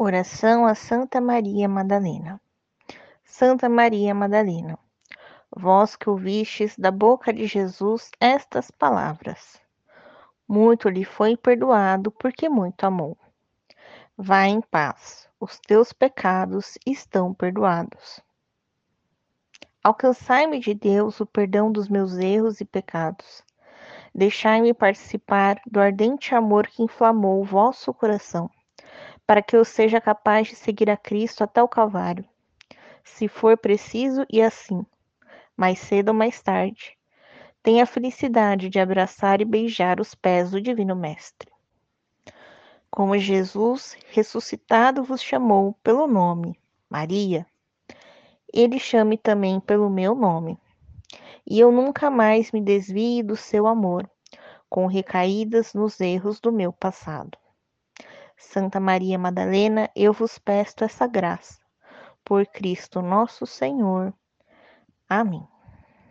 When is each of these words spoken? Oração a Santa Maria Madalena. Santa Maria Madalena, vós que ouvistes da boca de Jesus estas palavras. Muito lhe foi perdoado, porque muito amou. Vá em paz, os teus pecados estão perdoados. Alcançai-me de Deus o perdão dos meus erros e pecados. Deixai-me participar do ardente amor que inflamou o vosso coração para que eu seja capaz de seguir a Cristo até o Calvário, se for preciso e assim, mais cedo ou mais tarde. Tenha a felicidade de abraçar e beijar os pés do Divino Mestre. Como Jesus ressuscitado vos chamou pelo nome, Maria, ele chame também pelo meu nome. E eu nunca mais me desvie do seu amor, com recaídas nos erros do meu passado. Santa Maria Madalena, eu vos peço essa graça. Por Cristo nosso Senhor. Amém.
Oração 0.00 0.64
a 0.64 0.76
Santa 0.76 1.20
Maria 1.20 1.68
Madalena. 1.68 2.40
Santa 3.24 3.68
Maria 3.68 4.14
Madalena, 4.14 4.78
vós 5.50 5.96
que 5.96 6.08
ouvistes 6.08 6.78
da 6.78 6.92
boca 6.92 7.32
de 7.32 7.48
Jesus 7.48 8.08
estas 8.20 8.70
palavras. 8.70 9.60
Muito 10.46 10.88
lhe 10.88 11.04
foi 11.04 11.36
perdoado, 11.36 12.12
porque 12.12 12.48
muito 12.48 12.84
amou. 12.84 13.18
Vá 14.16 14.46
em 14.46 14.60
paz, 14.60 15.28
os 15.40 15.58
teus 15.58 15.92
pecados 15.92 16.78
estão 16.86 17.34
perdoados. 17.34 18.20
Alcançai-me 19.82 20.60
de 20.60 20.74
Deus 20.74 21.18
o 21.18 21.26
perdão 21.26 21.72
dos 21.72 21.88
meus 21.88 22.16
erros 22.16 22.60
e 22.60 22.64
pecados. 22.64 23.42
Deixai-me 24.14 24.72
participar 24.72 25.60
do 25.68 25.80
ardente 25.80 26.36
amor 26.36 26.68
que 26.68 26.84
inflamou 26.84 27.40
o 27.40 27.44
vosso 27.44 27.92
coração 27.92 28.48
para 29.28 29.42
que 29.42 29.54
eu 29.54 29.62
seja 29.62 30.00
capaz 30.00 30.48
de 30.48 30.56
seguir 30.56 30.88
a 30.88 30.96
Cristo 30.96 31.44
até 31.44 31.62
o 31.62 31.68
Calvário, 31.68 32.24
se 33.04 33.28
for 33.28 33.58
preciso 33.58 34.24
e 34.32 34.40
assim, 34.40 34.86
mais 35.54 35.78
cedo 35.80 36.08
ou 36.08 36.14
mais 36.14 36.40
tarde. 36.40 36.96
Tenha 37.62 37.82
a 37.82 37.86
felicidade 37.86 38.70
de 38.70 38.80
abraçar 38.80 39.42
e 39.42 39.44
beijar 39.44 40.00
os 40.00 40.14
pés 40.14 40.52
do 40.52 40.62
Divino 40.62 40.96
Mestre. 40.96 41.52
Como 42.90 43.18
Jesus 43.18 43.98
ressuscitado 44.08 45.04
vos 45.04 45.22
chamou 45.22 45.74
pelo 45.82 46.06
nome, 46.06 46.58
Maria, 46.88 47.46
ele 48.50 48.78
chame 48.78 49.18
também 49.18 49.60
pelo 49.60 49.90
meu 49.90 50.14
nome. 50.14 50.56
E 51.46 51.60
eu 51.60 51.70
nunca 51.70 52.10
mais 52.10 52.50
me 52.50 52.62
desvie 52.62 53.22
do 53.22 53.36
seu 53.36 53.66
amor, 53.66 54.10
com 54.70 54.86
recaídas 54.86 55.74
nos 55.74 56.00
erros 56.00 56.40
do 56.40 56.50
meu 56.50 56.72
passado. 56.72 57.36
Santa 58.38 58.78
Maria 58.78 59.18
Madalena, 59.18 59.90
eu 59.96 60.12
vos 60.12 60.38
peço 60.38 60.84
essa 60.84 61.06
graça. 61.06 61.58
Por 62.24 62.46
Cristo 62.46 63.02
nosso 63.02 63.44
Senhor. 63.44 64.14
Amém. 65.08 65.46